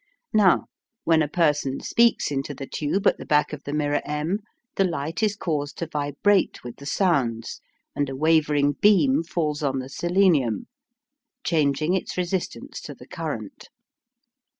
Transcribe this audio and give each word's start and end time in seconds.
Now, 0.33 0.65
when 1.03 1.21
a 1.21 1.27
person 1.27 1.79
speaks 1.79 2.31
into 2.31 2.55
the 2.55 2.65
tube 2.65 3.05
at 3.05 3.19
the 3.19 3.25
back 3.27 3.53
of 3.53 3.65
the 3.65 3.71
mirror 3.71 4.01
M, 4.03 4.39
the 4.75 4.83
light 4.83 5.21
is 5.21 5.35
caused 5.35 5.77
to 5.77 5.85
vibrate 5.85 6.63
with 6.63 6.77
the 6.77 6.87
sounds, 6.87 7.61
and 7.95 8.09
a 8.09 8.15
wavering 8.15 8.71
beam 8.71 9.21
falls 9.21 9.61
on 9.61 9.77
the 9.77 9.89
selenium, 9.89 10.65
changing 11.43 11.93
its 11.93 12.17
resistance 12.17 12.81
to 12.81 12.95
the 12.95 13.07
current. 13.07 13.69